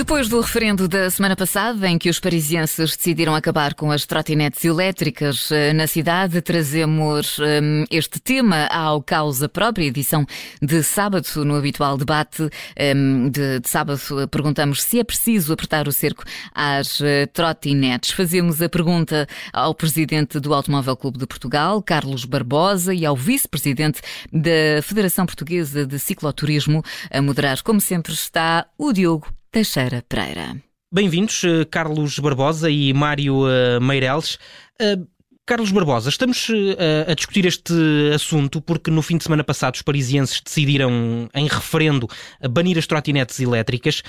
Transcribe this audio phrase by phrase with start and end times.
[0.00, 4.64] Depois do referendo da semana passada, em que os parisienses decidiram acabar com as trotinetes
[4.64, 10.24] elétricas eh, na cidade, trazemos um, este tema ao causa própria, edição
[10.62, 12.48] de sábado, no habitual debate
[12.96, 14.00] um, de, de, sábado,
[14.30, 16.24] perguntamos se é preciso apertar o cerco
[16.54, 16.98] às
[17.34, 18.12] trotinetes.
[18.12, 24.00] Fazemos a pergunta ao presidente do Automóvel Clube de Portugal, Carlos Barbosa, e ao vice-presidente
[24.32, 26.82] da Federação Portuguesa de Cicloturismo.
[27.10, 30.62] A moderar, como sempre, está o Diogo Teixeira Pereira.
[30.92, 34.36] Bem-vindos, eh, Carlos Barbosa e Mário uh, Meireles.
[34.80, 35.04] Uh,
[35.44, 36.46] Carlos Barbosa, estamos
[37.08, 37.74] a discutir este
[38.14, 42.06] assunto porque no fim de semana passado os parisienses decidiram, em referendo,
[42.48, 44.00] banir as trotinetes elétricas.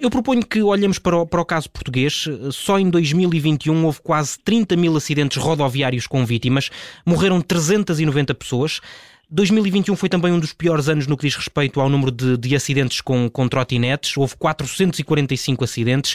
[0.00, 2.24] eu proponho que olhemos para o, para o caso português.
[2.50, 6.68] Só em 2021 houve quase 30 mil acidentes rodoviários com vítimas,
[7.06, 8.80] morreram 390 pessoas.
[9.28, 12.54] 2021 foi também um dos piores anos no que diz respeito ao número de, de
[12.54, 14.16] acidentes com, com trotinetes.
[14.16, 16.14] Houve 445 acidentes.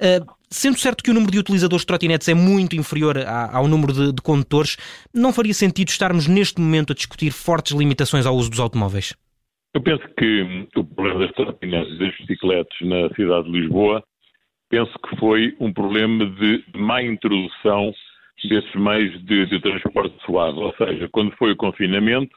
[0.00, 3.66] Uh, sendo certo que o número de utilizadores de trotinetes é muito inferior a, ao
[3.66, 4.76] número de, de condutores,
[5.12, 9.16] não faria sentido estarmos neste momento a discutir fortes limitações ao uso dos automóveis?
[9.74, 14.04] Eu penso que o problema das trotinetes e das bicicletas na cidade de Lisboa,
[14.68, 17.92] penso que foi um problema de má introdução
[18.44, 20.58] desses meios de, de transporte suave.
[20.58, 22.36] Ou seja, quando foi o confinamento,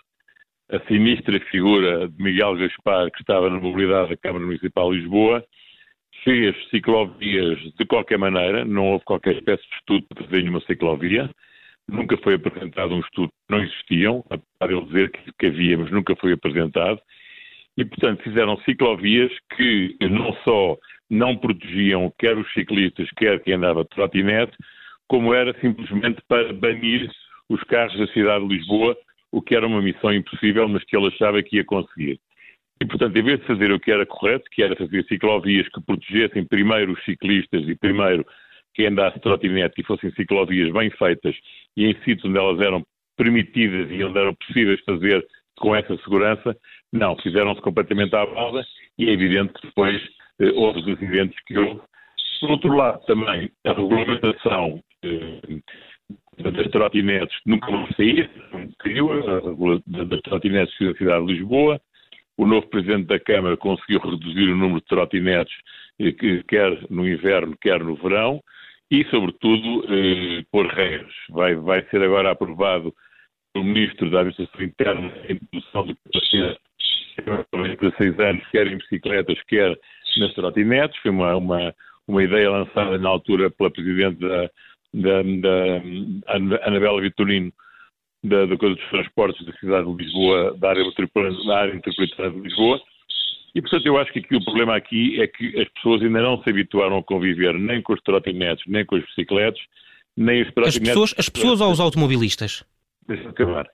[0.72, 5.46] a sinistra figura de Miguel Gaspar, que estava na mobilidade da Câmara Municipal de Lisboa,
[6.24, 11.30] fez ciclovias de qualquer maneira, não houve qualquer espécie de estudo para fazer nenhuma ciclovia,
[11.88, 15.92] nunca foi apresentado um estudo não existiam, apesar de ele dizer que, que havia, mas
[15.92, 17.00] nunca foi apresentado,
[17.78, 20.78] e portanto fizeram ciclovias que não só
[21.10, 24.58] não protegiam quer os ciclistas, quer quem andava de trotinete,
[25.08, 27.08] como era simplesmente para banir
[27.48, 28.98] os carros da cidade de Lisboa
[29.36, 32.18] o que era uma missão impossível, mas que ele achava que ia conseguir.
[32.82, 35.82] E, portanto, em vez de fazer o que era correto, que era fazer ciclovias que
[35.82, 38.26] protegessem primeiro os ciclistas e primeiro
[38.74, 41.36] quem andasse trotinete e fossem ciclovias bem feitas
[41.76, 42.82] e em sítios onde elas eram
[43.18, 45.26] permitidas e onde eram possíveis fazer
[45.58, 46.56] com essa segurança,
[46.94, 48.68] não, fizeram-se completamente à base
[48.98, 50.02] e é evidente que depois
[50.40, 51.82] eh, houve os acidentes que houve.
[52.40, 55.60] Por outro lado, também, a regulamentação eh,
[56.38, 58.30] das trotinetes nunca vão sair,
[58.80, 59.10] caiu,
[59.86, 61.80] das trotinetes da cidade de Lisboa.
[62.38, 65.56] O novo Presidente da Câmara conseguiu reduzir o número de trotinetes,
[66.00, 66.12] eh,
[66.48, 68.42] quer no inverno, quer no verão,
[68.92, 71.14] e, sobretudo, eh, pôr regras.
[71.30, 72.94] Vai, vai ser agora aprovado
[73.54, 76.60] pelo Ministro da Administração Interna a introdução de capacidade
[77.50, 79.80] para 16 anos, quer em bicicletas, quer
[80.18, 81.00] nas trotinetes.
[81.02, 81.74] Foi uma, uma,
[82.06, 84.50] uma ideia lançada na altura pela Presidente da,
[84.96, 87.52] da, da Anabela Vitorino,
[88.24, 92.40] da, da Coisa dos Transportes da cidade de Lisboa, da área, da área metropolitana de
[92.40, 92.82] Lisboa.
[93.54, 96.42] E, portanto, eu acho que aqui, o problema aqui é que as pessoas ainda não
[96.42, 99.62] se habituaram a conviver nem com os trotinetes, nem com os bicicletas,
[100.18, 100.82] nem os trotinetes...
[100.82, 102.66] As pessoas, as pessoas ou os automobilistas?
[103.08, 103.68] Deixa-me acabar.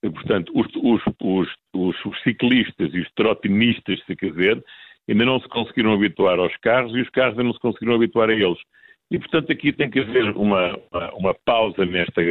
[0.00, 4.62] Portanto, os, os, os, os, ciclistas e os trotinistas, se quiser,
[5.08, 8.30] ainda não se conseguiram habituar aos carros e os carros ainda não se conseguiram habituar
[8.30, 8.58] a eles.
[9.10, 12.22] E, portanto, aqui tem que haver uma, uma, uma pausa nesta,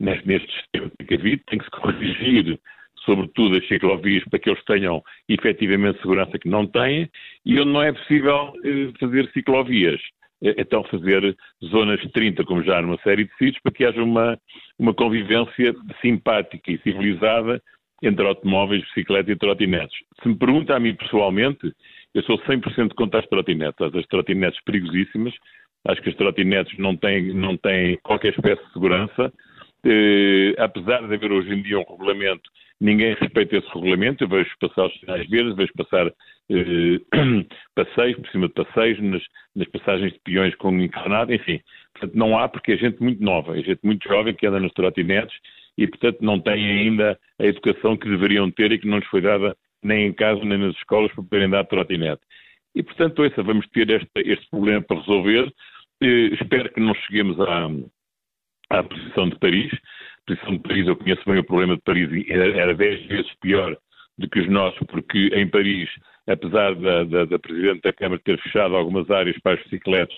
[0.00, 2.58] neste, neste sistema que havido, tem que se corrigir,
[3.04, 7.08] sobretudo, as ciclovias para que eles tenham efetivamente segurança que não têm,
[7.44, 10.00] e onde não é possível eh, fazer ciclovias.
[10.42, 14.02] Eh, então, fazer zonas de 30, como já numa série de sítios, para que haja
[14.02, 14.38] uma,
[14.78, 17.62] uma convivência simpática e civilizada
[18.02, 19.96] entre automóveis, bicicleta e trotinetes.
[20.22, 21.72] Se me pergunta a mim pessoalmente,
[22.14, 25.34] eu sou 100% contra as trotinetes, as trotinetes perigosíssimas,
[25.88, 29.32] Acho que as trotinetes não têm, não têm qualquer espécie de segurança.
[29.84, 34.24] Eh, apesar de haver hoje em dia um regulamento, ninguém respeita esse regulamento.
[34.24, 36.98] Eu vejo passar os sinais verdes, vejo passar eh,
[37.74, 39.22] passeios por cima de passeios, nas,
[39.54, 41.60] nas, passagens de peões com encarnado, enfim.
[41.92, 44.72] Portanto, não há, porque é gente muito nova, é gente muito jovem que anda nas
[44.72, 45.36] trotinetes
[45.78, 49.20] e, portanto, não tem ainda a educação que deveriam ter e que não lhes foi
[49.20, 52.22] dada nem em casa nem nas escolas para poderem dar trotinete.
[52.74, 55.52] E, portanto, essa, vamos ter este, este problema para resolver.
[56.02, 57.68] Eh, espero que não cheguemos à,
[58.70, 59.72] à posição de Paris.
[59.72, 63.76] A posição de Paris, eu conheço bem o problema de Paris, era, dez vezes pior
[64.18, 65.88] do que os nossos, porque em Paris,
[66.26, 70.16] apesar da, da, da Presidente da Câmara ter fechado algumas áreas para as bicicletas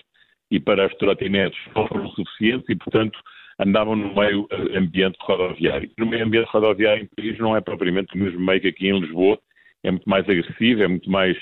[0.51, 3.19] e para as trotinetes, não foram suficientes e, portanto,
[3.59, 5.91] andavam no meio ambiente rodoviário.
[5.99, 8.99] No meio ambiente rodoviário em Paris não é propriamente o mesmo meio que aqui em
[8.99, 9.39] Lisboa,
[9.83, 11.37] é muito mais agressivo, é muito mais,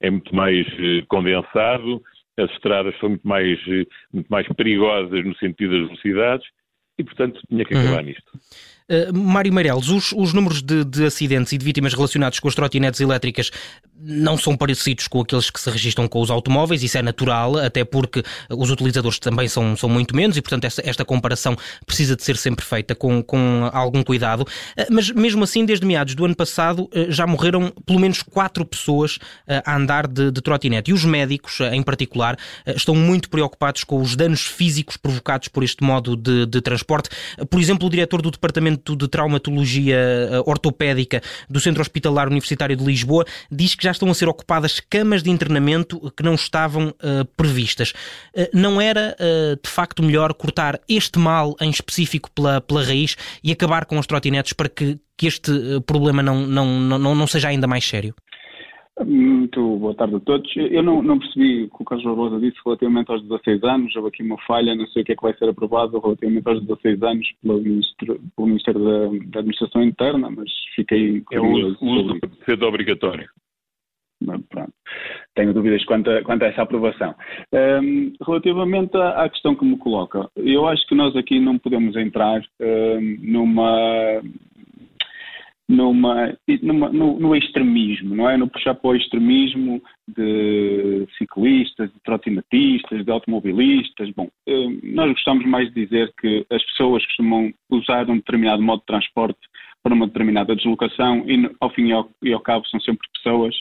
[0.00, 2.02] é muito mais eh, condensado,
[2.38, 6.46] as estradas são muito mais, eh, muito mais perigosas no sentido das velocidades
[6.98, 8.06] e, portanto, tinha que acabar uhum.
[8.06, 8.32] nisto.
[8.90, 12.54] Uh, Mário Meireles, os, os números de, de, acidentes e de vítimas relacionados com as
[12.54, 13.50] trotinetes elétricas
[14.00, 17.84] não são parecidos com aqueles que se registram com os automóveis, isso é natural, até
[17.84, 22.22] porque os utilizadores também são, são muito menos e, portanto, esta, esta comparação precisa de
[22.22, 24.46] ser sempre feita com, com algum cuidado.
[24.76, 28.64] Eh, mas, mesmo assim, desde meados do ano passado, eh, já morreram pelo menos quatro
[28.64, 30.90] pessoas eh, a andar de, de trotinete.
[30.90, 32.36] E os médicos, em particular,
[32.66, 37.10] estão muito preocupados com os danos físicos provocados por este modo de, de transporte.
[37.50, 39.98] Por exemplo, o diretor do Departamento de Traumatologia
[40.46, 45.22] Ortopédica do Centro Hospitalar Universitário de Lisboa diz que já estão a ser ocupadas camas
[45.22, 47.92] de internamento que não estavam uh, previstas.
[48.34, 53.16] Uh, não era, uh, de facto, melhor cortar este mal em específico pela, pela raiz
[53.42, 55.52] e acabar com as trotinetes para que, que este
[55.86, 58.14] problema não, não, não, não seja ainda mais sério?
[59.04, 60.50] Muito boa tarde a todos.
[60.56, 63.94] Eu não, não percebi o que o Carlos Barbosa disse relativamente aos 16 anos.
[63.94, 66.60] Houve aqui uma falha, não sei o que é que vai ser aprovado relativamente aos
[66.64, 68.98] 16 anos pelo, ministro, pelo Ministério da,
[69.30, 71.22] da, Administração Interna, mas fiquei.
[71.30, 71.78] É o uso
[72.56, 73.28] do obrigatório.
[74.24, 74.72] Pronto.
[75.34, 77.14] Tenho dúvidas quanto a, quanto a essa aprovação.
[77.52, 82.40] Um, relativamente à, questão que me coloca, eu acho que nós aqui não podemos entrar
[82.60, 84.20] um, numa,
[85.68, 88.36] numa, numa no, no, extremismo, não é?
[88.36, 94.10] No puxar para o extremismo de ciclistas, de trotinetistas, de automobilistas.
[94.16, 98.80] Bom, um, nós gostamos mais de dizer que as pessoas costumam usar um determinado modo
[98.80, 99.40] de transporte
[99.82, 103.54] para uma determinada deslocação e, ao fim e ao, e ao cabo, são sempre pessoas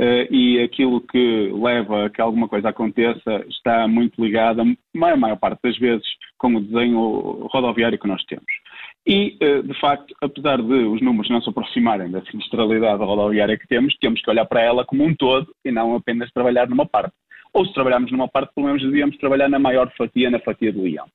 [0.00, 5.36] uh, e aquilo que leva a que alguma coisa aconteça está muito ligado, a maior
[5.36, 6.06] parte das vezes,
[6.38, 8.59] com o desenho rodoviário que nós temos.
[9.06, 13.66] E, uh, de facto, apesar de os números não se aproximarem da sinistralidade rodoviária que
[13.66, 17.14] temos, temos que olhar para ela como um todo e não apenas trabalhar numa parte.
[17.52, 20.82] Ou se trabalharmos numa parte, pelo menos devíamos trabalhar na maior fatia, na fatia do
[20.82, 21.06] leão.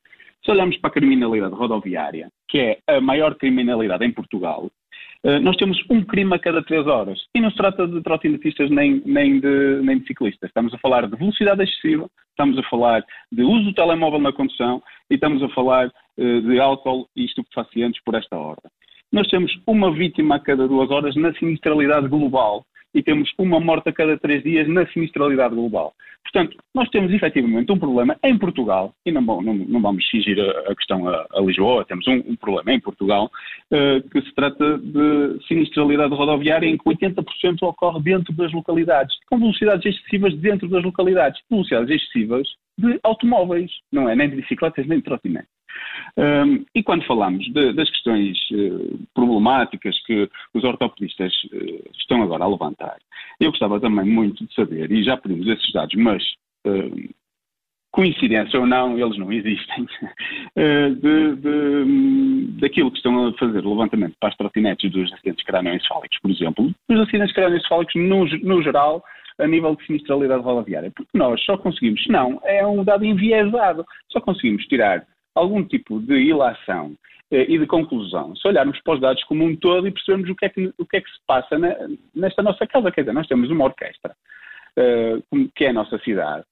[0.44, 4.85] Se olharmos para a criminalidade rodoviária, que é a maior criminalidade em Portugal, eh,
[5.42, 7.20] nós temos um crime a cada três horas.
[7.34, 10.50] E não se trata de trotinetistas nem, nem, de, nem de ciclistas.
[10.50, 14.84] Estamos a falar de velocidade excessiva, estamos a falar de uso do telemóvel na condução
[15.10, 18.70] e estamos a falar uh, de álcool e estupefacientes por esta ordem.
[19.12, 22.64] Nós temos uma vítima a cada duas horas na sinistralidade global
[22.96, 25.94] e temos uma morte a cada três dias na sinistralidade global.
[26.24, 30.72] Portanto, nós temos efetivamente um problema em Portugal, e não, não, não vamos fingir a,
[30.72, 33.30] a questão a, a, Lisboa, temos um, um problema em Portugal,
[33.72, 37.24] uh, que se trata de sinistralidade rodoviária em que 80%
[37.62, 42.48] ocorre dentro das localidades, com velocidades excessivas dentro das localidades, velocidades excessivas
[42.78, 44.16] de automóveis, não é?
[44.16, 45.55] Nem de bicicletas, nem de trotinetes.
[46.18, 52.46] Um, e quando falamos de, das questões uh, problemáticas que os ortopedistas uh, estão agora
[52.46, 52.98] a levantar,
[53.40, 56.24] eu gostava também muito de saber, e já pedimos esses dados, mas
[56.66, 57.10] uh,
[57.92, 59.86] coincidência ou não, eles não existem,
[60.56, 66.20] de, de, daquilo que estão a fazer o levantamento para as trotinetes dos acidentes crânioencefálicos,
[66.20, 66.72] por exemplo.
[66.90, 69.02] Os acidentes crânioencefálicos, no, no geral,
[69.40, 74.22] a nível de sinistralidade rodoviária, porque nós só conseguimos, não, é um dado enviesado, só
[74.22, 75.06] conseguimos tirar
[75.36, 76.96] algum tipo de ilação
[77.32, 80.36] eh, e de conclusão, se olharmos para os dados como um todo e percebermos o
[80.36, 81.76] que é que, o que, é que se passa na,
[82.16, 82.92] nesta nossa casa.
[82.92, 84.16] Quer dizer, nós temos uma orquestra,
[84.78, 85.18] eh,
[85.56, 86.46] que é a nossa cidade.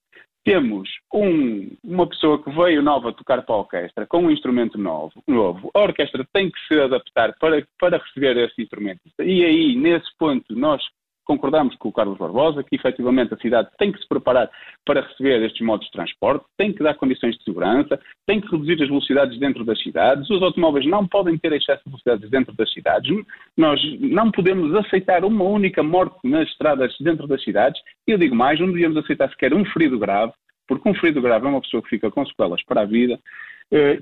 [0.46, 5.24] Temos um, uma pessoa que veio nova tocar para a orquestra com um instrumento novo,
[5.26, 5.72] novo.
[5.74, 9.00] A orquestra tem que se adaptar para, para receber esse instrumento.
[9.20, 10.84] E aí, nesse ponto, nós
[11.26, 14.50] concordamos com o Carlos Barbosa que efetivamente a cidade tem que se preparar
[14.86, 18.82] para receber estes modos de transporte, tem que dar condições de segurança, tem que reduzir
[18.82, 22.72] as velocidades dentro das cidades, os automóveis não podem ter excesso de velocidades dentro das
[22.72, 23.26] cidades,
[23.58, 28.36] nós não podemos aceitar uma única morte nas estradas dentro das cidades, e eu digo
[28.36, 30.34] mais, não devíamos aceitar sequer um ferido grave,
[30.68, 33.20] porque um ferido grave é uma pessoa que fica com sequelas para a vida,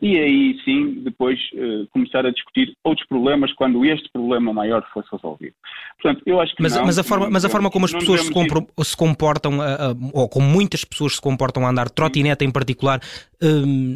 [0.01, 5.07] e aí sim, depois uh, começar a discutir outros problemas quando este problema maior fosse
[5.11, 5.53] resolvido.
[6.01, 8.21] Portanto, eu acho que mas, não, mas a forma, mas a forma como as pessoas
[8.21, 12.51] se, compro, se, comportam, uh, ou como muitas pessoas se comportam a andar trotinete em
[12.51, 12.99] particular,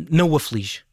[0.10, 0.86] não o aflige?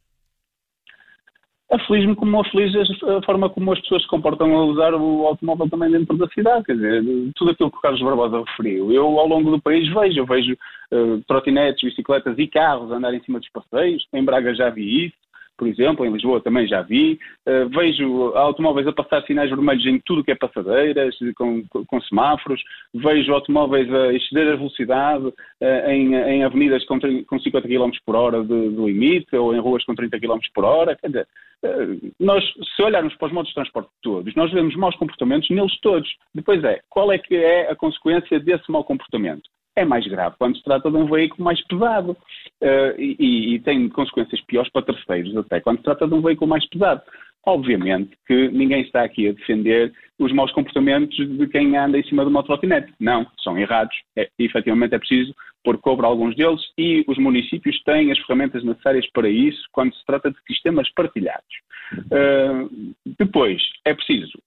[1.73, 5.91] Aflige-me como aflige a forma como as pessoas se comportam a usar o automóvel também
[5.91, 6.65] dentro da cidade.
[6.65, 7.03] Quer dizer,
[7.35, 8.93] tudo aquilo que o Carlos Barbosa referiu.
[8.93, 10.21] Eu, ao longo do país, vejo.
[10.21, 14.07] Eu vejo uh, trotinetes, bicicletas e carros andar em cima dos passeios.
[14.13, 15.22] Em Braga já vi isso
[15.57, 17.19] por exemplo, em Lisboa também já vi.
[17.47, 22.61] Uh, vejo automóveis a passar sinais vermelhos em tudo que é passadeiras, com, com semáforos.
[22.95, 28.17] Vejo automóveis a exceder a velocidade uh, em, em, avenidas com, com 50 km por
[28.17, 30.97] hora de, limite ou em ruas com 30 km por hora.
[30.97, 31.29] Quer dizer,
[31.65, 32.45] uh, nós,
[32.75, 36.09] se olharmos para os modos de transporte todos, nós vemos maus comportamentos neles todos.
[36.35, 39.49] Depois é, qual é que é a consequência desse mau comportamento?
[39.77, 43.89] É mais grave quando se trata de um veículo mais pesado uh, e, e, tem
[43.89, 47.03] consequências piores para terceiros até quando se trata de um veículo mais pesado.
[47.45, 52.23] Obviamente que ninguém está aqui a defender os maus comportamentos de quem anda em cima
[52.23, 52.93] de uma trotinete.
[53.01, 53.97] Não, são errados.
[54.17, 59.09] É, efetivamente é preciso pôr cobra alguns deles e os municípios têm as ferramentas necessárias
[59.13, 61.55] para isso quando se trata de sistemas partilhados.
[61.95, 64.39] Uh, depois, é preciso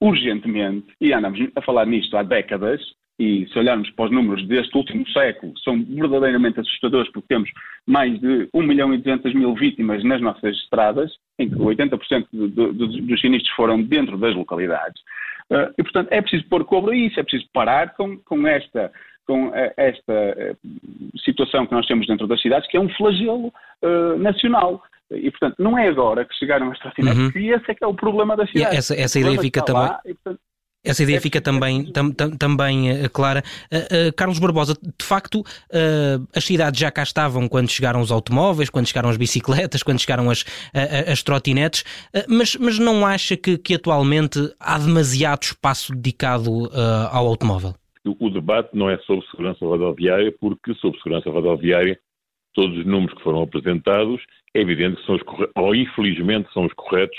[0.00, 2.80] urgentemente, e andamos a falar nisto há décadas,
[3.18, 7.50] e se olharmos para os números deste último século, são verdadeiramente assustadores, porque temos
[7.84, 12.48] mais de 1 milhão e 200 mil vítimas nas nossas estradas, em que 80% do,
[12.48, 15.00] do, dos sinistros foram dentro das localidades.
[15.50, 18.92] Uh, e, portanto, é preciso pôr cobro a isso, é preciso parar com, com esta
[19.26, 20.56] com eh, esta eh,
[21.22, 24.82] situação que nós temos dentro das cidades, que é um flagelo uh, nacional.
[25.10, 27.30] E, portanto, não é agora que chegaram as trotinetes, uhum.
[27.34, 28.78] e esse é que é o problema das cidades.
[28.78, 29.82] essa, essa ideia fica também...
[29.82, 30.40] Lá, e, portanto,
[30.84, 33.42] essa ideia é fica também, tam, tam, também uh, clara.
[33.72, 35.42] Uh, uh, Carlos Barbosa, de facto,
[36.34, 40.30] as cidades já cá estavam quando chegaram os automóveis, quando chegaram as bicicletas, quando chegaram
[40.30, 40.44] as,
[41.06, 41.84] as trotinetes,
[42.28, 46.70] mas, mas não acha que, que atualmente há demasiado espaço dedicado
[47.10, 47.74] ao automóvel?
[48.04, 51.98] O debate não é sobre segurança rodoviária, porque sobre segurança rodoviária
[52.54, 54.20] todos os números que foram apresentados
[54.54, 57.18] é evidente que são os corretos, ou infelizmente são os corretos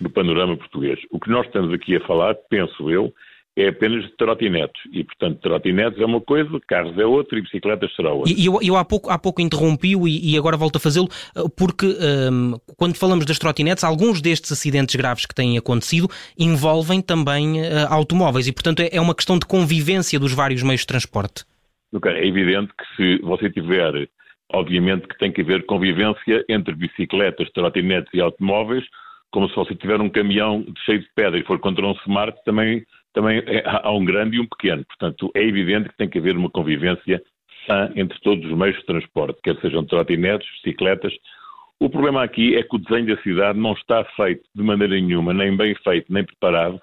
[0.00, 0.98] no panorama português.
[1.10, 3.12] O que nós estamos aqui a falar, penso eu,
[3.56, 4.80] é apenas de trotinetes.
[4.92, 8.32] E, portanto, trotinetes é uma coisa, carros é outra e bicicletas será outra.
[8.32, 11.42] E eu, eu há, pouco, há pouco interrompi-o e, e, agora volto a fazê-lo, eh,
[11.56, 11.86] porque
[12.32, 17.86] um, quando falamos das trotinetes, alguns destes acidentes graves que têm acontecido envolvem também uh,
[17.90, 21.44] automóveis e, portanto, é, é uma questão de convivência dos vários meios de transporte.
[21.92, 22.12] Okay.
[22.12, 24.08] É evidente que se você tiver,
[24.52, 28.84] obviamente que tem que haver convivência entre bicicletas, trotinetes e automóveis,
[29.30, 32.84] como se você tiver um caminhão cheio de pedra e for contra um smart, também,
[33.12, 34.84] também é, há um grande e um pequeno.
[34.84, 37.22] Portanto, é evidente que tem que haver uma convivência
[37.66, 41.12] sã entre todos os meios de transporte, quer sejam trotinetes, bicicletas.
[41.78, 45.32] O problema aqui é que o desenho da cidade não está feito de maneira nenhuma,
[45.32, 46.80] nem bem feito, nem preparado,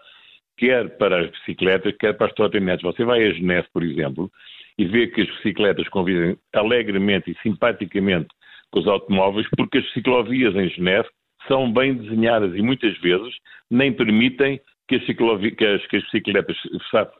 [0.58, 2.84] quer para as bicicletas, quer para as trotinetes.
[2.84, 4.32] Você vai a Geneve, por exemplo,
[4.78, 8.30] e vê que as bicicletas convivem alegremente e simpaticamente
[8.72, 11.08] com os automóveis, porque as ciclovias em Geneve
[11.48, 13.34] são bem desenhadas e muitas vezes
[13.70, 16.58] nem permitem que as, que as, que as bicicletas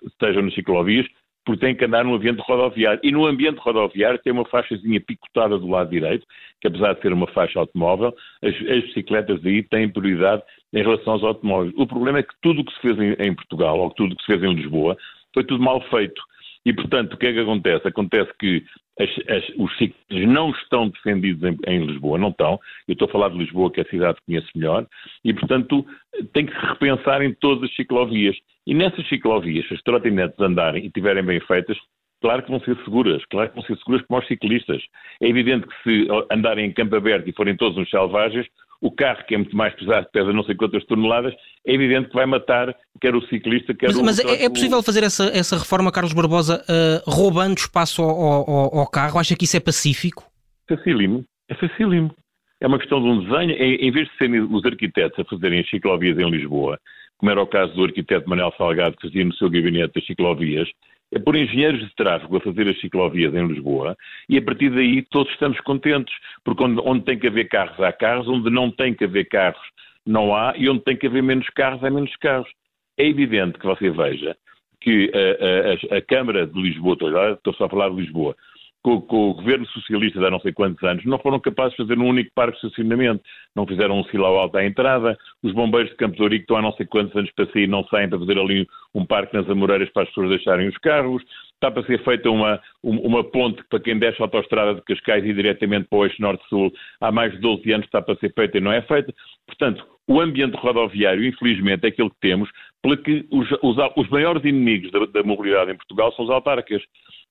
[0.06, 1.06] estejam nas ciclovias
[1.46, 3.00] porque têm que andar no ambiente rodoviário.
[3.02, 6.28] E no ambiente rodoviário tem uma faixazinha picotada do lado direito,
[6.60, 10.44] que apesar de ser uma faixa automóvel, as, as bicicletas aí têm prioridade
[10.74, 11.74] em relação aos automóveis.
[11.78, 14.16] O problema é que tudo o que se fez em, em Portugal, ou tudo o
[14.18, 14.98] que se fez em Lisboa,
[15.34, 16.22] foi tudo mal feito.
[16.66, 17.88] E, portanto, o que é que acontece?
[17.88, 18.62] Acontece que
[19.00, 22.60] as, as, os ciclos não estão defendidos em, em, Lisboa, não estão.
[22.88, 24.88] Eu estou a falar de Lisboa, que é a cidade que conheço melhor,
[25.24, 25.86] e, portanto,
[26.34, 28.36] tem que se repensar em todas as ciclovias.
[28.66, 31.78] E nessas ciclovias, se as trotinetes andarem e estiverem bem feitas,
[32.22, 34.84] claro que vão ser seguras, claro que vão ser seguras para os ciclistas.
[35.22, 38.48] É evidente que se andarem em campo aberto e forem todos uns selvagens,
[38.82, 41.34] o carro, que é muito mais pesado, pesa não sei quantas toneladas,
[41.68, 44.04] é evidente que vai matar quer o ciclista, quer mas, o...
[44.04, 48.10] Mas é, é possível fazer essa, essa reforma, Carlos Barbosa, uh, roubando espaço ao,
[48.50, 49.20] ao, ao, carro?
[49.20, 50.24] Acha que isso é pacífico?
[50.68, 52.16] Facílimo, é facílimo.
[52.60, 53.52] É uma questão de um desenho.
[53.52, 56.80] Em, em vez de serem os arquitetos a fazerem as ciclovias em Lisboa,
[57.18, 60.68] como era o caso do arquiteto Manuel Salgado, que fazia no seu gabinete as ciclovias,
[61.12, 63.96] é por engenheiros de tráfego a fazer as ciclovias em Lisboa
[64.28, 67.94] e a partir daí todos estamos contentes, porque onde, onde, tem que haver carros há
[67.94, 69.62] carros, onde não tem que haver carros
[70.08, 72.50] não há e onde tem que haver menos carros há menos carros.
[72.98, 74.36] É evidente que você veja
[74.82, 78.36] que a, a, a Câmara de Lisboa, estou, estou só a falar de Lisboa,
[78.82, 81.84] com, com, o governo socialista de há não sei quantos anos, não foram capazes de
[81.84, 83.22] fazer um único parque de estacionamento.
[83.56, 85.18] Não fizeram um silau alto à entrada.
[85.44, 87.84] Os bombeiros de Campo de Ourique estão há não sei quantos anos para sair, não
[87.88, 91.22] saem para fazer ali um parque nas Amoreiras para as pessoas deixarem os carros.
[91.58, 95.34] Está para ser feita uma, uma ponte para quem desce a autostrada de Cascais e
[95.34, 96.72] diretamente para o eixo norte-sul.
[97.02, 99.12] Há mais de 12 anos está para ser feita e não é feita.
[99.48, 102.50] Portanto, o ambiente rodoviário, infelizmente, é aquilo que temos,
[102.84, 106.82] porque os, os, os maiores inimigos da, da mobilidade em Portugal são os autarcas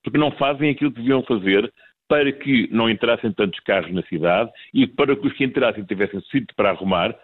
[0.03, 1.71] porque não fazem aquilo que deviam fazer
[2.07, 6.21] para que não entrassem tantos carros na cidade e para que os que entrassem tivessem
[6.21, 7.15] sítio para arrumar,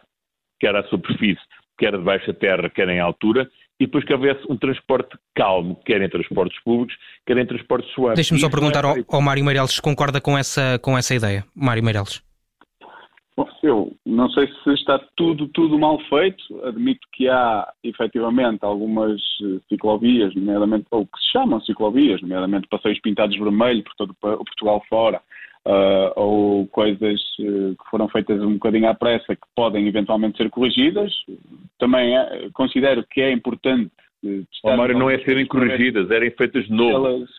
[0.59, 1.41] quer à superfície,
[1.77, 6.01] quer debaixo da terra, quer em altura, e depois que houvesse um transporte calmo, quer
[6.01, 8.15] em transportes públicos, quer em transportes suaves.
[8.15, 8.87] Deixe-me só perguntar é...
[8.87, 11.43] ao, ao Mário Meireles se concorda com essa, com essa ideia.
[11.55, 12.21] Mário Meireles.
[13.35, 16.43] Bom, eu não sei se está tudo, tudo mal feito.
[16.65, 23.01] Admito que há, efetivamente, algumas eh, ciclovias, nomeadamente, ou que se chamam ciclovias, nomeadamente passeios
[23.01, 25.19] pintados vermelho por todo o Portugal fora,
[25.65, 30.49] uh, ou coisas uh, que foram feitas um bocadinho à pressa que podem eventualmente ser
[30.49, 31.11] corrigidas.
[31.79, 33.91] Também é, considero que é importante.
[34.23, 37.07] Uh, oh, Mário, não é serem corrigidas, eram feitas de novo.
[37.07, 37.29] Elas...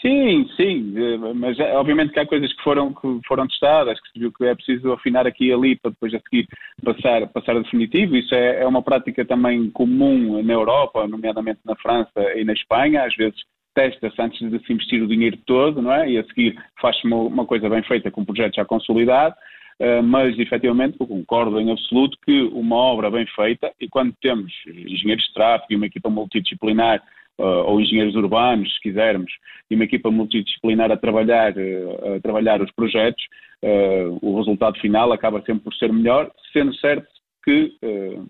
[0.00, 0.92] Sim, sim,
[1.34, 4.44] mas é, obviamente que há coisas que foram, que foram testadas, que se viu que
[4.44, 6.46] é preciso afinar aqui e ali para depois a seguir
[6.84, 8.14] passar, passar a definitivo.
[8.14, 13.04] Isso é, é uma prática também comum na Europa, nomeadamente na França e na Espanha.
[13.04, 13.38] Às vezes
[13.74, 16.10] testa-se antes de se investir o dinheiro todo, não é?
[16.10, 19.34] E a seguir faz-se uma, uma, coisa bem feita com um projeto já consolidado.
[19.80, 24.52] Uh, mas efetivamente eu concordo em absoluto que uma obra bem feita, e quando temos
[24.68, 27.02] engenheiros de tráfego e uma equipa multidisciplinar
[27.38, 29.32] uh, ou engenheiros urbanos, se quisermos,
[29.70, 33.24] e uma equipa multidisciplinar a trabalhar, uh, a trabalhar os projetos,
[33.62, 37.06] uh, o resultado final acaba sempre por ser melhor, sendo certo
[37.44, 37.76] que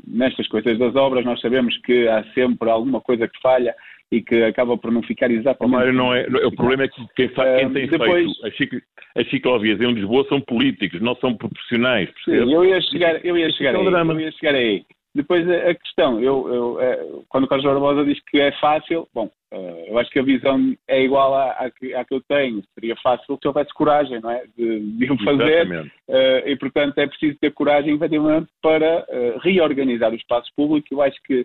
[0.09, 3.73] nestas coisas das obras nós sabemos que há sempre alguma coisa que falha
[4.13, 5.77] e que acaba por não ficar exatamente.
[5.77, 8.83] Mário, não é, o problema é que quem, quem tem depois, feito
[9.17, 12.09] as, ciclovias em Lisboa são políticos, não são profissionais.
[12.25, 14.85] Sim, eu ia chegar, eu ia chegar, é aí, eu ia chegar aí.
[15.15, 19.31] Depois a, questão, eu, eu, é, quando o Carlos Barbosa diz que é fácil, bom,
[19.55, 22.63] eh, eu acho que a visão é igual à, à, que, à que eu tenho.
[22.75, 24.45] Seria fácil se houvesse coragem, não é?
[24.57, 25.71] De, de o fazer.
[26.09, 30.89] Uh, e, portanto, é preciso ter coragem, efetivamente, para uh, reorganizar o espaço público.
[30.91, 31.43] Eu acho que.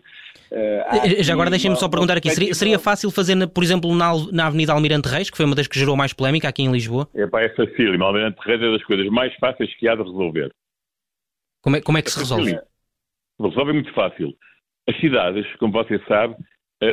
[0.51, 4.47] Uh, Já agora deixem-me só perguntar aqui: seria, seria, fácil fazer, por exemplo, na, na
[4.47, 7.07] Avenida Almirante Reis, que foi uma das que gerou mais polémica aqui em Lisboa?
[7.13, 8.03] É pá, é fácil.
[8.03, 10.51] Almirante Reis é das coisas mais fáceis que há de resolver.
[11.61, 12.57] Como é, como é que se resolve?
[13.39, 14.33] resolve muito fácil.
[14.87, 16.37] As cidades, como você sabe, uh,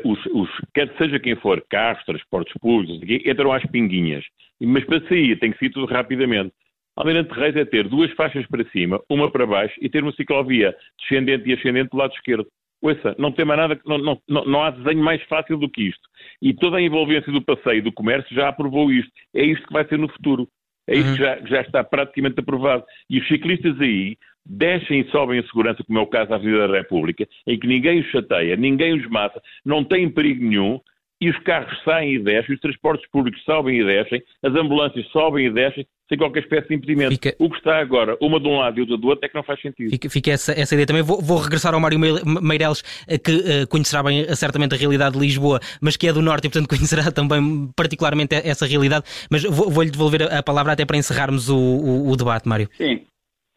[0.05, 4.25] os, os, quer seja quem for, carros, transportes públicos, entram às pinguinhas.
[4.61, 6.53] Mas para sair tem que sair tudo rapidamente.
[6.97, 10.75] Almirante Reis é ter duas faixas para cima, uma para baixo e ter uma ciclovia
[10.99, 12.47] descendente e ascendente do lado esquerdo.
[12.81, 15.89] Ouça, não tem mais nada, não, não, não, não há desenho mais fácil do que
[15.89, 16.09] isto.
[16.41, 19.11] E toda a envolvência do passeio do comércio já aprovou isto.
[19.35, 20.49] É isto que vai ser no futuro.
[20.89, 21.17] É isto uhum.
[21.17, 22.85] que já, já, está praticamente aprovado.
[23.11, 24.17] E os ciclistas aí
[24.49, 27.67] descem e sobem em segurança, como é o caso da Avenida da República, em que
[27.67, 30.81] ninguém os chateia, ninguém os mata, não têm perigo nenhum,
[31.21, 35.47] e os carros saem e descem, os transportes públicos sobem e descem, as ambulâncias sobem
[35.47, 37.13] e descem, sem qualquer espécie de impedimento.
[37.13, 37.35] Fica...
[37.39, 39.43] O que está agora, uma de um lado e outra do outro, é que não
[39.43, 39.91] faz sentido.
[39.91, 41.03] Fica, fica essa, essa, ideia também.
[41.03, 45.15] Vou, vou, regressar ao Mário Meireles, eh, que uh, conhecerá bem uh, certamente a realidade
[45.15, 49.05] de Lisboa, mas que é do Norte e, portanto, conhecerá também particularmente essa realidade.
[49.31, 52.69] Mas vou-lhe vou devolver a, a, palavra até para encerrarmos o, o, o debate, Mário.
[52.77, 53.01] Sim.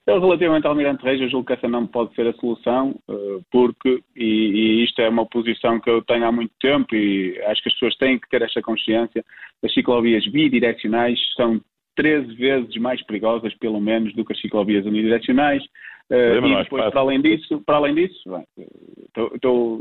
[0.09, 3.39] Então, relativamente ao Almirante Reis, eu julgo que essa não pode ser a solução, eh,
[3.51, 7.61] porque, e, e, isto é uma posição que eu tenho há muito tempo e acho
[7.61, 9.23] que as pessoas têm que ter esta consciência,
[9.63, 11.61] as ciclovias bidirecionais são
[11.95, 15.63] 13 vezes mais perigosas, pelo menos, do que as ciclovias unidirecionais.
[16.09, 18.23] Uh, e depois, para além disso, para além disso,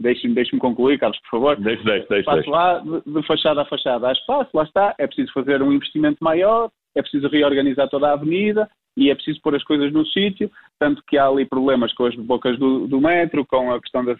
[0.03, 1.57] deixe-me deixe concluir, Carlos, por favor.
[1.57, 2.25] Deixe, deixe, deixe.
[2.25, 5.73] Passo lá, de, de fachada a fachada há espaço, lá está, é preciso fazer um
[5.73, 10.05] investimento maior, é preciso reorganizar toda a avenida, e é preciso pôr as coisas no
[10.07, 14.05] sítio, tanto que há ali problemas com as bocas do, do metro, com a questão
[14.05, 14.17] da,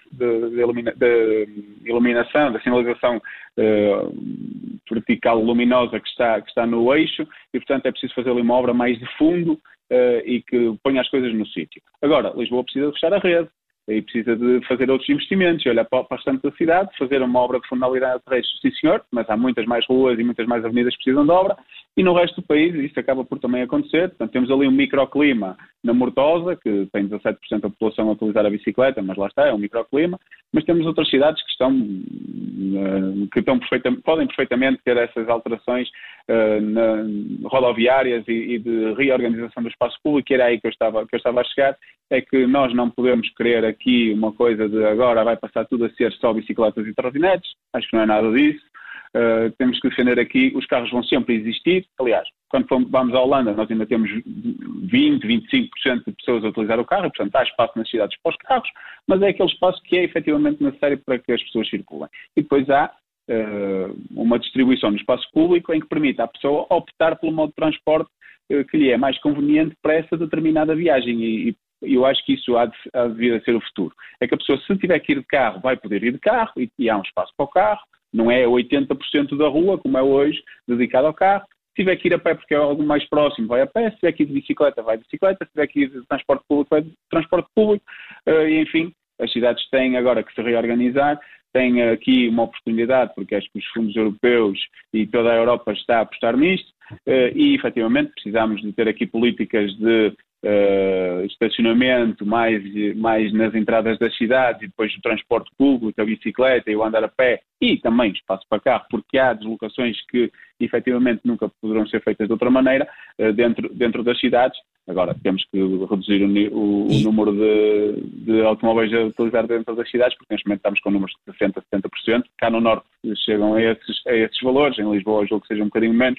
[1.85, 7.91] iluminação, da sinalização uh, vertical luminosa que está, que está no eixo, e portanto é
[7.91, 11.47] preciso fazer ali uma obra mais de fundo uh, e que ponha as coisas no
[11.49, 11.83] sítio.
[12.01, 13.49] Agora, Lisboa precisa fechar a rede,
[13.89, 17.41] e precisa de fazer outros investimentos, olhar para, para o restante da cidade, fazer uma
[17.41, 20.95] obra de fundamentalidade de sim senhor, mas há muitas mais ruas e muitas mais avenidas
[20.95, 21.57] que precisam de obra,
[21.97, 24.11] e no resto do país isso acaba por também acontecer.
[24.11, 28.51] Portanto, temos ali um microclima na Mortosa, que tem 17% da população a utilizar a
[28.51, 30.19] bicicleta, mas lá está, é um microclima,
[30.53, 35.89] mas temos outras cidades que estão, eh, que estão perfeitamente, podem perfeitamente ter essas alterações
[36.29, 40.71] uh, na, rodoviárias e, e, de reorganização do espaço público, e era aí que eu,
[40.71, 41.77] estava, que eu estava a chegar,
[42.11, 45.91] é que nós não podemos querer aqui uma coisa de agora vai passar tudo a
[45.91, 48.67] ser só bicicletas e trotinetes, acho que não é nada disso.
[49.15, 51.87] Uh, temos que defender aqui, os carros vão sempre existir.
[51.99, 56.85] Aliás, quando vamos à Holanda, nós ainda temos 20, 25% de pessoas a utilizar o
[56.85, 58.69] carro, portanto há espaço nas cidades para os carros,
[59.07, 62.09] mas é aquele espaço que é efetivamente necessário para que as pessoas circulem.
[62.37, 62.91] E depois há
[63.29, 67.57] uh, uma distribuição no espaço público em que permite à pessoa optar pelo modo de
[67.57, 68.11] transporte
[68.53, 71.23] uh, que lhe é mais conveniente para essa determinada viagem.
[71.23, 73.95] E, e eu acho que isso há de, há de vir a ser o futuro.
[74.21, 76.53] É que a pessoa, se tiver que ir de carro, vai poder ir de carro
[76.57, 77.81] e, e há um espaço para o carro,
[78.13, 81.47] não é 80% da rua, como é hoje, dedicado ao carro.
[81.79, 83.93] Tiver que ir a pé porque é algo mais próximo, vai a pé.
[83.93, 85.45] Se tiver que ir de bicicleta, vai de bicicleta.
[85.45, 87.85] Se tiver que ir de transporte público, vai de transporte público.
[88.29, 91.21] Uh, e, enfim, as cidades têm agora que se reorganizar.
[91.53, 94.59] Têm aqui uma oportunidade, porque acho que os fundos europeus
[94.93, 96.69] e toda a Europa está a apostar nisto.
[97.07, 100.13] Uh, e, efetivamente, precisamos de ter aqui políticas de
[100.45, 102.61] uh, estacionamento mais,
[102.97, 107.05] mais nas entradas das cidades e depois o transporte público, a bicicleta e o andar
[107.05, 112.03] a pé e também espaço para carro, porque há deslocações que efetivamente nunca poderão ser
[112.03, 114.59] feitas de outra maneira uh, dentro, dentro das cidades.
[114.87, 119.91] Agora, temos que reduzir o, o, o número de, de, automóveis a utilizar dentro das
[119.91, 122.25] cidades, porque neste momento estamos com números de 60%, 70%.
[122.39, 122.87] Cá no Norte
[123.27, 126.19] chegam a esses, a esses valores, em Lisboa julgo que seja um bocadinho menos,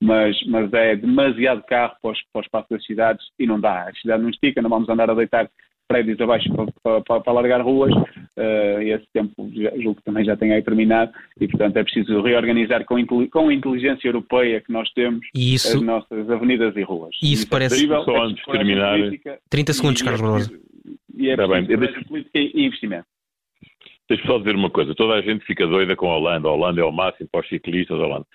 [0.00, 3.82] mas, mas é demasiado carro para, para o espaço das cidades e não dá.
[3.82, 5.50] A cidade não estica, não vamos andar a deitar
[5.86, 6.48] prédios abaixo
[6.82, 9.50] para, para, para largar ruas, uh, esse tempo
[9.82, 13.54] julgo que também já tem aí terminado e, portanto, é preciso reorganizar com, com a
[13.54, 17.14] inteligência europeia que nós temos isso, as nossas avenidas e ruas.
[17.22, 17.84] E isso, isso é parece...
[17.84, 18.98] É Só antes de terminar...
[19.48, 20.60] 30 segundos, Carlos Barroso.
[21.16, 22.04] E é preciso bem.
[22.04, 23.06] política e investimento.
[24.08, 24.94] Deixa-me só dizer uma coisa.
[24.94, 26.48] Toda a gente fica doida com a Holanda.
[26.48, 27.98] A Holanda é o máximo para os ciclistas.
[27.98, 28.26] A Holanda.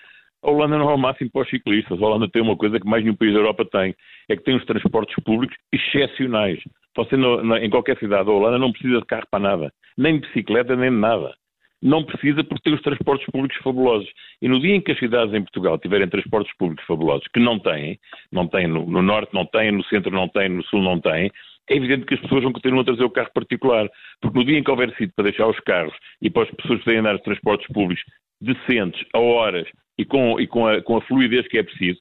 [0.43, 2.01] A Holanda não é o máximo para os ciclistas.
[2.01, 3.95] A Holanda tem uma coisa que mais nenhum país da Europa tem,
[4.27, 6.59] é que tem os transportes públicos excepcionais.
[6.95, 10.27] Você no, em qualquer cidade da Holanda não precisa de carro para nada, nem de
[10.27, 11.33] bicicleta, nem de nada.
[11.81, 14.07] Não precisa porque tem os transportes públicos fabulosos.
[14.39, 17.57] E no dia em que as cidades em Portugal tiverem transportes públicos fabulosos, que não
[17.57, 17.99] têm,
[18.31, 21.31] não têm no, no norte, não têm, no centro não têm, no sul não têm,
[21.69, 23.89] é evidente que as pessoas vão continuar a trazer o carro particular.
[24.21, 26.79] Porque no dia em que houver sítio para deixar os carros e para as pessoas
[26.79, 28.03] poderem andar de transportes públicos
[28.39, 31.99] decentes, a horas e com, e com, a, com a fluidez que é preciso,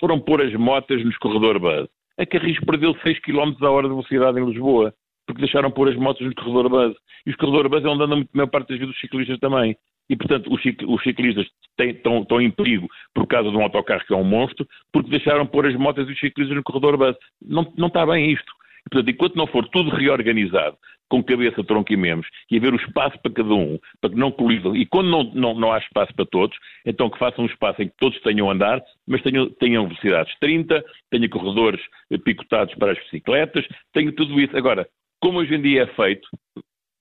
[0.00, 1.88] foram pôr as motas nos corredor base.
[2.18, 4.92] A Carris perdeu 6 km a hora de velocidade em Lisboa,
[5.26, 6.96] porque deixaram pôr as motos no corredor base.
[7.26, 9.76] E os corredor base é onde andam a maior parte das vezes os ciclistas também.
[10.10, 11.46] E, portanto, os, ciclistas
[11.78, 15.66] estão, em perigo por causa de um autocarro que é um monstro, porque deixaram pôr
[15.66, 17.16] as motas e os ciclistas no corredor base.
[17.40, 18.52] Não, não está bem isto.
[18.86, 20.76] E, portanto, enquanto não for tudo reorganizado,
[21.08, 24.32] com cabeça, tronco e membros, e haver o espaço para cada um, para que não
[24.32, 27.82] colidam, e quando não, não, não há espaço para todos, então que façam um espaço
[27.82, 31.82] em que todos tenham andar, mas tenham, tenham velocidades 30, tenham corredores
[32.24, 34.56] picotados para as bicicletas, tenham tudo isso.
[34.56, 34.88] Agora,
[35.20, 36.26] como hoje em dia é feito,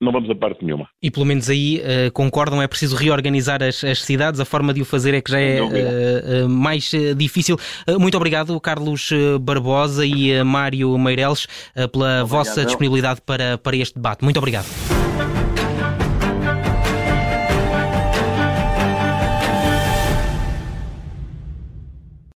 [0.02, 0.88] não vamos a parte nenhuma.
[1.02, 4.82] E pelo menos aí uh, concordam, é preciso reorganizar as, as, cidades, a forma de
[4.82, 7.58] o fazer é que já é uh, uh, mais difícil.
[8.00, 9.10] muito obrigado, Carlos
[9.42, 14.24] Barbosa e Mário Meireles, pela obrigado, vossa disponibilidade para, para este debate.
[14.24, 15.11] Muito obrigado.